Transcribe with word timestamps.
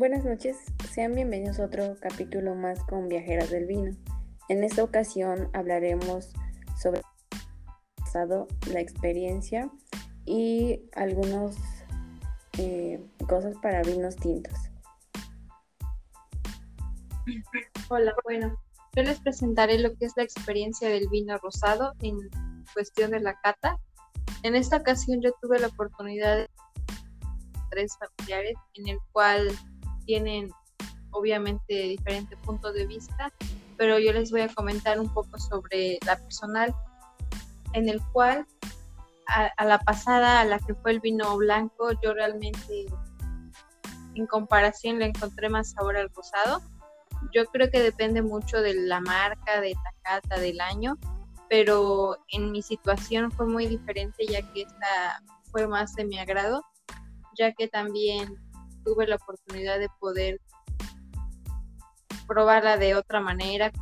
Buenas 0.00 0.24
noches, 0.24 0.56
sean 0.90 1.14
bienvenidos 1.14 1.60
a 1.60 1.66
otro 1.66 1.94
capítulo 2.00 2.54
más 2.54 2.82
con 2.84 3.10
Viajeras 3.10 3.50
del 3.50 3.66
Vino. 3.66 3.94
En 4.48 4.64
esta 4.64 4.82
ocasión 4.82 5.50
hablaremos 5.52 6.32
sobre 6.80 7.02
la 8.72 8.80
experiencia 8.80 9.70
y 10.24 10.80
algunas 10.94 11.54
eh, 12.56 12.98
cosas 13.28 13.54
para 13.60 13.82
vinos 13.82 14.16
tintos. 14.16 14.54
Hola, 17.90 18.14
bueno, 18.24 18.58
yo 18.96 19.02
les 19.02 19.20
presentaré 19.20 19.78
lo 19.80 19.94
que 19.96 20.06
es 20.06 20.14
la 20.16 20.22
experiencia 20.22 20.88
del 20.88 21.10
vino 21.10 21.36
rosado 21.36 21.92
en 22.00 22.16
cuestión 22.72 23.10
de 23.10 23.20
la 23.20 23.38
cata. 23.38 23.76
En 24.44 24.54
esta 24.54 24.78
ocasión 24.78 25.20
yo 25.20 25.32
tuve 25.42 25.58
la 25.58 25.66
oportunidad 25.66 26.38
de 26.38 26.48
tres 27.68 27.92
familiares 27.98 28.54
en 28.72 28.88
el 28.88 28.98
cual 29.12 29.54
tienen 30.04 30.50
obviamente 31.12 31.74
diferentes 31.74 32.38
puntos 32.38 32.74
de 32.74 32.86
vista, 32.86 33.32
pero 33.76 33.98
yo 33.98 34.12
les 34.12 34.30
voy 34.30 34.42
a 34.42 34.48
comentar 34.48 35.00
un 35.00 35.12
poco 35.12 35.38
sobre 35.38 35.98
la 36.06 36.16
personal, 36.16 36.74
en 37.72 37.88
el 37.88 38.00
cual 38.12 38.46
a, 39.26 39.64
la 39.64 39.78
pasada, 39.78 40.40
a 40.40 40.44
la 40.44 40.58
que 40.58 40.74
fue 40.74 40.90
el 40.92 41.00
vino 41.00 41.36
blanco, 41.36 41.90
yo 42.02 42.14
realmente 42.14 42.86
en 44.14 44.26
comparación 44.26 44.98
le 44.98 45.06
encontré 45.06 45.48
más 45.48 45.70
sabor 45.70 45.96
al 45.96 46.10
rosado. 46.10 46.60
Yo 47.32 47.44
creo 47.46 47.70
que 47.70 47.80
depende 47.80 48.22
mucho 48.22 48.60
de 48.60 48.74
la 48.74 49.00
marca, 49.00 49.60
de 49.60 49.70
la 49.70 49.92
cata, 50.02 50.40
del 50.40 50.60
año, 50.60 50.98
pero 51.48 52.16
en 52.28 52.50
mi 52.50 52.62
situación 52.62 53.30
fue 53.30 53.46
muy 53.46 53.66
diferente 53.66 54.26
ya 54.26 54.42
que 54.52 54.62
esta 54.62 55.22
fue 55.50 55.66
más 55.66 55.94
de 55.94 56.04
mi 56.04 56.18
agrado, 56.18 56.64
ya 57.38 57.52
que 57.52 57.68
también 57.68 58.36
tuve 58.84 59.06
la 59.06 59.16
oportunidad 59.16 59.78
de 59.78 59.88
poder 59.98 60.40
probarla 62.26 62.76
de 62.76 62.94
otra 62.94 63.20
manera, 63.20 63.72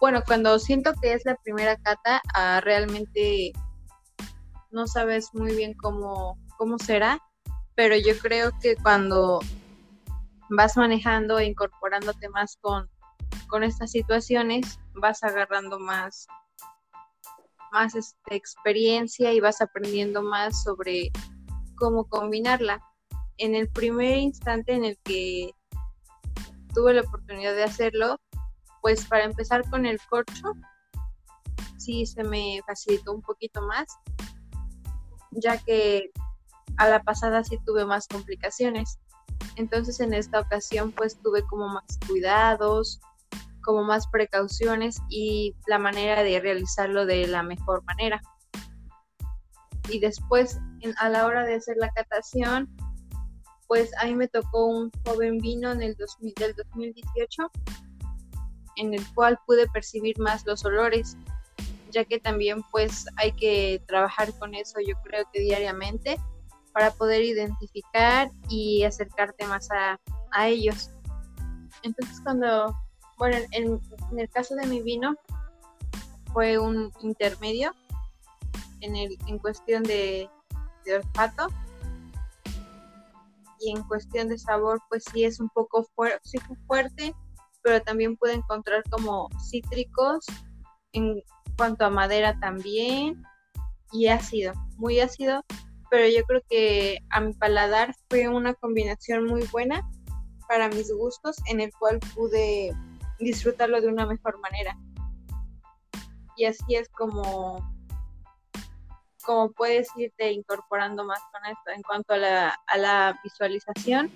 bueno, 0.00 0.22
cuando 0.26 0.58
siento 0.58 0.92
que 1.00 1.12
es 1.12 1.24
la 1.24 1.36
primera 1.36 1.76
cata, 1.76 2.22
ah, 2.34 2.60
realmente 2.62 3.52
no 4.70 4.86
sabes 4.86 5.34
muy 5.34 5.54
bien 5.54 5.74
cómo, 5.74 6.38
cómo 6.56 6.78
será, 6.78 7.20
pero 7.74 7.94
yo 7.96 8.18
creo 8.18 8.52
que 8.60 8.76
cuando 8.76 9.40
vas 10.48 10.76
manejando 10.76 11.38
e 11.38 11.46
incorporándote 11.46 12.28
más 12.30 12.56
con, 12.60 12.88
con 13.48 13.62
estas 13.62 13.90
situaciones, 13.90 14.78
vas 14.94 15.22
agarrando 15.22 15.78
más, 15.78 16.26
más 17.70 17.94
este, 17.94 18.34
experiencia 18.34 19.32
y 19.32 19.40
vas 19.40 19.60
aprendiendo 19.60 20.22
más 20.22 20.62
sobre 20.62 21.10
cómo 21.76 22.06
combinarla 22.08 22.80
en 23.38 23.54
el 23.54 23.68
primer 23.68 24.18
instante 24.18 24.72
en 24.72 24.84
el 24.84 24.98
que 25.04 25.50
tuve 26.74 26.94
la 26.94 27.02
oportunidad 27.02 27.54
de 27.54 27.64
hacerlo, 27.64 28.20
pues 28.82 29.04
para 29.06 29.24
empezar 29.24 29.68
con 29.70 29.86
el 29.86 29.98
corcho, 30.08 30.52
sí 31.78 32.06
se 32.06 32.22
me 32.24 32.60
facilitó 32.66 33.12
un 33.12 33.22
poquito 33.22 33.62
más, 33.62 33.86
ya 35.30 35.58
que 35.58 36.10
a 36.76 36.88
la 36.88 37.02
pasada 37.02 37.44
sí 37.44 37.58
tuve 37.64 37.84
más 37.84 38.06
complicaciones. 38.06 38.98
Entonces 39.56 40.00
en 40.00 40.14
esta 40.14 40.40
ocasión 40.40 40.92
pues 40.92 41.20
tuve 41.22 41.42
como 41.46 41.68
más 41.68 41.84
cuidados, 42.06 43.00
como 43.62 43.82
más 43.82 44.06
precauciones 44.08 45.00
y 45.08 45.56
la 45.66 45.78
manera 45.78 46.22
de 46.22 46.40
realizarlo 46.40 47.06
de 47.06 47.26
la 47.26 47.42
mejor 47.42 47.82
manera. 47.84 48.20
Y 49.88 50.00
después 50.00 50.58
a 50.98 51.08
la 51.08 51.26
hora 51.26 51.44
de 51.44 51.54
hacer 51.56 51.76
la 51.78 51.90
catación, 51.90 52.68
pues 53.68 53.90
a 54.00 54.06
mí 54.06 54.14
me 54.14 54.28
tocó 54.28 54.66
un 54.66 54.90
joven 55.04 55.38
vino 55.38 55.72
en 55.72 55.82
el 55.82 55.96
2000, 55.96 56.34
del 56.34 56.54
2018 56.54 57.50
en 58.76 58.94
el 58.94 59.14
cual 59.14 59.38
pude 59.46 59.66
percibir 59.68 60.18
más 60.18 60.44
los 60.46 60.64
olores, 60.64 61.16
ya 61.90 62.04
que 62.04 62.18
también 62.20 62.62
pues 62.70 63.06
hay 63.16 63.32
que 63.32 63.82
trabajar 63.86 64.32
con 64.38 64.54
eso 64.54 64.78
yo 64.86 64.94
creo 65.02 65.24
que 65.32 65.40
diariamente 65.40 66.18
para 66.72 66.90
poder 66.90 67.22
identificar 67.22 68.30
y 68.50 68.84
acercarte 68.84 69.46
más 69.46 69.68
a, 69.70 69.98
ellos. 70.46 70.90
Entonces 71.82 72.20
cuando, 72.22 72.76
bueno, 73.16 73.38
en, 73.52 73.80
el 74.18 74.28
caso 74.28 74.54
de 74.56 74.66
mi 74.66 74.82
vino 74.82 75.16
fue 76.34 76.58
un 76.58 76.92
intermedio 77.00 77.74
en, 78.80 78.94
el, 78.94 79.16
en 79.26 79.38
cuestión 79.38 79.82
de, 79.84 80.28
de 80.84 80.96
olfato 80.96 81.48
y 83.60 83.70
en 83.70 83.82
cuestión 83.84 84.28
de 84.28 84.38
sabor 84.38 84.80
pues 84.88 85.04
sí 85.12 85.24
es 85.24 85.40
un 85.40 85.48
poco 85.50 85.86
fuerte, 86.66 87.14
pero 87.62 87.82
también 87.82 88.16
puede 88.16 88.34
encontrar 88.34 88.82
como 88.90 89.28
cítricos 89.50 90.26
en 90.92 91.22
cuanto 91.56 91.84
a 91.84 91.90
madera 91.90 92.38
también 92.40 93.22
y 93.92 94.08
ácido, 94.08 94.52
muy 94.76 95.00
ácido, 95.00 95.44
pero 95.90 96.08
yo 96.08 96.24
creo 96.24 96.42
que 96.48 96.98
a 97.10 97.20
mi 97.20 97.32
paladar 97.32 97.94
fue 98.08 98.28
una 98.28 98.54
combinación 98.54 99.26
muy 99.26 99.44
buena 99.52 99.88
para 100.48 100.68
mis 100.68 100.92
gustos 100.92 101.36
en 101.46 101.60
el 101.60 101.72
cual 101.78 101.98
pude 102.14 102.72
disfrutarlo 103.18 103.80
de 103.80 103.88
una 103.88 104.06
mejor 104.06 104.38
manera. 104.40 104.76
Y 106.36 106.44
así 106.44 106.74
es 106.74 106.88
como 106.90 107.75
como 109.26 109.50
puedes 109.50 109.88
irte 109.96 110.32
incorporando 110.32 111.04
más 111.04 111.20
con 111.32 111.44
esto. 111.44 111.70
En 111.74 111.82
cuanto 111.82 112.14
a 112.14 112.16
la, 112.16 112.58
a 112.68 112.78
la 112.78 113.20
visualización, 113.24 114.10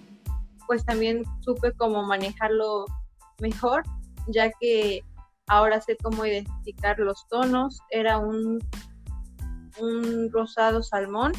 pues 0.66 0.84
también 0.86 1.24
supe 1.40 1.72
cómo 1.72 2.04
manejarlo 2.04 2.86
mejor, 3.40 3.82
ya 4.28 4.50
que 4.60 5.02
ahora 5.48 5.80
sé 5.80 5.96
cómo 5.96 6.24
identificar 6.24 6.98
los 7.00 7.26
tonos. 7.28 7.80
Era 7.90 8.18
un, 8.18 8.60
un 9.80 10.30
rosado 10.32 10.82
salmón 10.82 11.32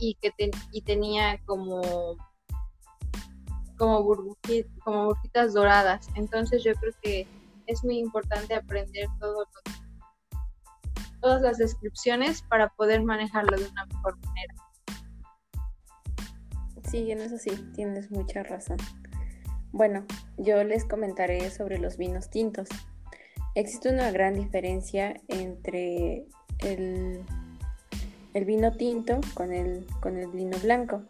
y 0.00 0.14
que 0.14 0.32
y 0.72 0.82
tenía 0.82 1.38
como 1.44 2.16
como, 3.76 4.04
como 4.82 5.04
burbujitas 5.06 5.54
doradas. 5.54 6.08
Entonces 6.16 6.64
yo 6.64 6.74
creo 6.74 6.92
que 7.02 7.26
es 7.66 7.84
muy 7.84 7.98
importante 7.98 8.54
aprender 8.54 9.06
todo 9.20 9.44
lo 9.44 9.77
todas 11.20 11.42
las 11.42 11.58
descripciones 11.58 12.42
para 12.42 12.68
poder 12.70 13.02
manejarlo 13.02 13.56
de 13.56 13.66
una 13.66 13.86
mejor 13.86 14.18
manera. 14.26 14.54
Sí, 16.90 17.10
en 17.10 17.20
eso 17.20 17.36
sí, 17.38 17.50
tienes 17.74 18.10
mucha 18.10 18.42
razón. 18.42 18.78
Bueno, 19.72 20.06
yo 20.38 20.64
les 20.64 20.84
comentaré 20.84 21.50
sobre 21.50 21.78
los 21.78 21.98
vinos 21.98 22.30
tintos. 22.30 22.68
Existe 23.54 23.90
una 23.90 24.10
gran 24.10 24.34
diferencia 24.34 25.14
entre 25.28 26.26
el, 26.60 27.24
el 28.32 28.44
vino 28.46 28.72
tinto 28.72 29.20
con 29.34 29.52
el, 29.52 29.86
con 30.00 30.16
el 30.16 30.28
vino 30.28 30.56
blanco. 30.58 31.02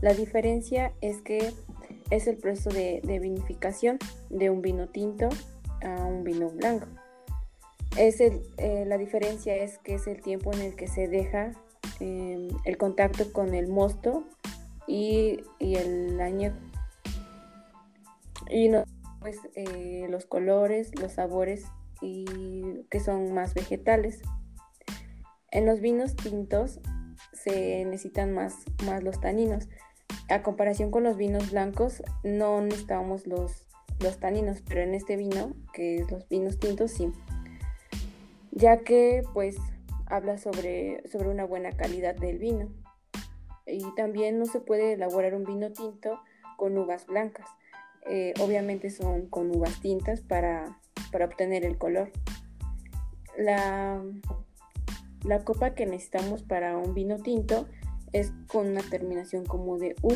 La 0.00 0.14
diferencia 0.14 0.92
es 1.00 1.22
que 1.22 1.52
es 2.10 2.26
el 2.26 2.36
proceso 2.36 2.70
de 2.70 3.18
vinificación 3.20 3.98
de 4.30 4.50
un 4.50 4.60
vino 4.62 4.88
tinto 4.88 5.28
a 5.82 6.04
un 6.04 6.24
vino 6.24 6.50
blanco. 6.50 6.88
Es 7.96 8.20
eh, 8.20 8.84
la 8.86 8.98
diferencia 8.98 9.54
es 9.54 9.78
que 9.78 9.94
es 9.94 10.08
el 10.08 10.20
tiempo 10.20 10.52
en 10.52 10.62
el 10.62 10.74
que 10.74 10.88
se 10.88 11.06
deja 11.06 11.52
em, 12.00 12.48
el 12.64 12.76
contacto 12.76 13.32
con 13.32 13.54
el 13.54 13.68
mosto 13.68 14.24
y, 14.88 15.40
el 15.60 16.20
año 16.20 16.52
y 18.50 18.68
no, 18.68 18.84
pues, 19.20 19.38
eh, 19.54 20.06
los 20.10 20.26
colores, 20.26 20.90
los 21.00 21.12
sabores 21.12 21.66
y 22.00 22.24
que 22.90 22.98
son 22.98 23.32
más 23.32 23.54
vegetales. 23.54 24.22
En 25.52 25.64
los 25.64 25.80
vinos 25.80 26.16
tintos 26.16 26.80
se 27.32 27.84
necesitan 27.84 28.34
más, 28.34 28.56
más 28.84 29.04
los 29.04 29.20
taninos. 29.20 29.68
A 30.28 30.42
comparación 30.42 30.90
con 30.90 31.04
los 31.04 31.16
vinos 31.16 31.52
blancos 31.52 32.02
no 32.24 32.60
necesitamos 32.60 33.28
los, 33.28 33.66
los 34.00 34.18
taninos, 34.18 34.62
pero 34.66 34.80
en 34.80 34.94
este 34.94 35.16
vino, 35.16 35.54
que 35.72 35.98
es 35.98 36.10
los 36.10 36.28
vinos 36.28 36.58
tintos, 36.58 36.90
sí 36.90 37.12
ya 38.54 38.78
que 38.78 39.22
pues 39.32 39.56
habla 40.06 40.38
sobre, 40.38 41.02
sobre 41.08 41.28
una 41.28 41.44
buena 41.44 41.72
calidad 41.72 42.14
del 42.14 42.38
vino. 42.38 42.68
Y 43.66 43.84
también 43.96 44.38
no 44.38 44.46
se 44.46 44.60
puede 44.60 44.92
elaborar 44.92 45.34
un 45.34 45.44
vino 45.44 45.72
tinto 45.72 46.20
con 46.56 46.78
uvas 46.78 47.06
blancas. 47.06 47.48
Eh, 48.08 48.34
obviamente 48.40 48.90
son 48.90 49.26
con 49.28 49.50
uvas 49.54 49.80
tintas 49.80 50.20
para, 50.20 50.78
obtener 51.12 51.64
el 51.64 51.78
color. 51.78 52.10
La, 53.36 54.02
la, 55.22 55.44
copa 55.44 55.74
que 55.74 55.86
necesitamos 55.86 56.42
para 56.42 56.76
un 56.76 56.92
vino 56.92 57.18
tinto 57.18 57.68
es 58.12 58.32
con 58.48 58.68
una 58.68 58.82
terminación 58.82 59.44
como 59.44 59.78
de 59.78 59.96
U. 60.02 60.12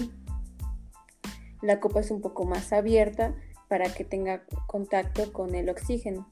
La 1.63 1.81
copa 1.81 2.01
es 2.01 2.11
un 2.11 2.21
poco 2.21 2.45
más 2.45 2.73
abierta 2.73 3.35
para 3.69 3.93
que 3.93 4.05
tenga 4.05 4.45
contacto 4.67 5.33
con 5.33 5.55
el 5.55 5.69
oxígeno 5.69 6.29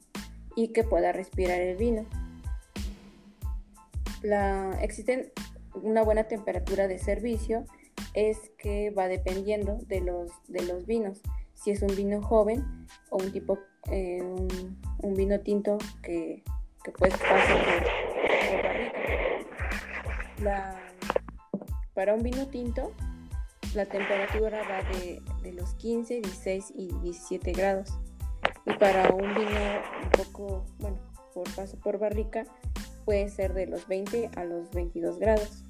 y 0.57 0.69
que 0.69 0.83
pueda 0.83 1.13
respirar 1.13 1.61
el 1.61 1.77
vino. 1.77 2.05
La, 4.23 4.75
existen 4.81 5.31
una 5.83 6.01
buena 6.01 6.23
temperatura 6.23 6.87
de 6.87 6.97
servicio 6.97 7.65
es 8.15 8.51
que 8.57 8.89
va 8.89 9.07
dependiendo 9.07 9.77
de 9.85 10.01
los, 10.01 10.31
de 10.47 10.63
los 10.63 10.87
vinos. 10.87 11.21
Si 11.53 11.69
es 11.69 11.83
un 11.83 11.95
vino 11.95 12.23
joven 12.23 12.65
o 13.11 13.17
un 13.17 13.31
tipo, 13.31 13.59
eh, 13.91 14.19
un, 14.23 15.13
vino 15.13 15.39
tinto 15.41 15.77
que, 16.01 16.43
que 16.83 16.91
puede 16.91 17.11
pasar 17.11 17.63
barrica. 20.41 20.81
para 21.93 22.15
un 22.15 22.23
vino 22.23 22.47
tinto, 22.47 22.93
la 23.75 23.85
temperatura 23.85 24.63
va 24.63 24.81
de, 24.97 25.21
de, 25.43 25.53
los 25.53 25.75
15, 25.75 26.21
16 26.21 26.73
y 26.75 26.87
17 27.03 27.51
grados. 27.51 27.93
Y 28.65 28.73
para 28.73 29.13
un 29.13 29.35
vino 29.35 29.96
poco, 30.17 30.65
bueno, 30.79 30.97
por 31.33 31.53
paso 31.55 31.77
por 31.77 31.99
barrica, 31.99 32.45
puede 33.05 33.29
ser 33.29 33.53
de 33.53 33.67
los 33.67 33.87
20 33.87 34.31
a 34.35 34.43
los 34.43 34.71
22 34.71 35.19
grados. 35.19 35.63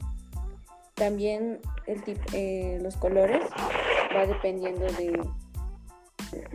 También 0.96 1.60
el 1.86 2.02
eh, 2.34 2.80
los 2.82 2.96
colores 2.96 3.46
va 4.16 4.26
dependiendo 4.26 4.86
de, 4.86 5.22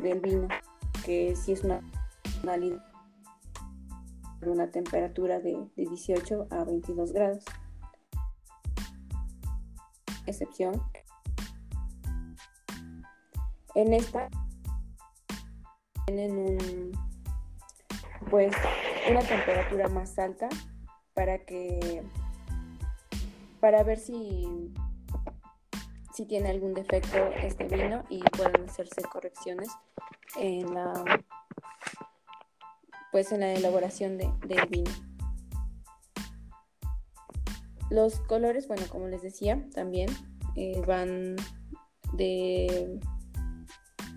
del 0.03 0.21
vino, 0.21 0.49
que 1.05 1.37
si 1.37 1.53
es 1.53 1.63
una 1.63 1.81
de 4.41 4.51
una 4.51 4.69
temperatura 4.71 5.39
de, 5.39 5.53
de 5.77 5.87
18 5.87 6.49
a 6.51 6.65
22 6.65 7.13
grados. 7.13 7.45
Excepción. 10.27 10.83
En 13.75 13.95
esta 13.95 14.29
tienen 16.07 16.33
un, 16.37 16.93
pues 18.33 18.55
una 19.11 19.21
temperatura 19.21 19.89
más 19.89 20.19
alta 20.19 20.49
para 21.13 21.45
que 21.45 22.03
para 23.61 23.83
ver 23.83 23.99
si, 23.99 24.73
si 26.15 26.25
tiene 26.25 26.49
algún 26.49 26.73
defecto 26.73 27.19
este 27.43 27.65
vino 27.65 28.05
y 28.09 28.23
pueden 28.23 28.71
hacerse 28.71 29.03
correcciones 29.03 29.69
en 30.39 30.73
la 30.73 30.95
pues 33.13 33.33
en 33.33 33.41
la 33.41 33.53
elaboración 33.53 34.17
de, 34.17 34.33
del 34.47 34.67
vino. 34.67 34.91
Los 37.91 38.19
colores, 38.21 38.67
bueno, 38.67 38.85
como 38.89 39.09
les 39.09 39.21
decía, 39.21 39.63
también 39.75 40.09
eh, 40.57 40.81
van 40.87 41.37
de 42.15 42.99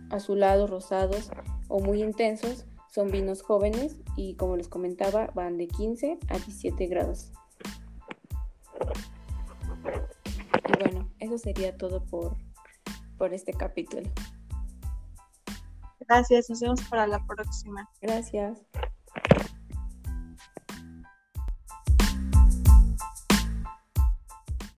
azulados, 0.10 0.70
rosados 0.70 1.32
o 1.68 1.82
muy 1.82 2.02
intensos. 2.02 2.66
Son 2.96 3.12
vinos 3.12 3.42
jóvenes 3.42 3.98
y 4.16 4.36
como 4.36 4.56
les 4.56 4.70
comentaba, 4.70 5.28
van 5.36 5.58
de 5.58 5.68
15 5.68 6.18
a 6.30 6.36
17 6.36 6.88
grados. 6.88 7.30
Y 10.70 10.82
bueno, 10.82 11.12
eso 11.20 11.38
sería 11.38 11.76
todo 11.76 12.06
por, 12.06 12.38
por 13.18 13.34
este 13.34 13.52
capítulo. 13.52 14.10
Gracias, 16.00 16.50
nos 16.50 16.62
vemos 16.62 16.82
para 16.84 17.06
la 17.06 17.20
próxima. 17.28 17.90
Gracias. 18.00 18.62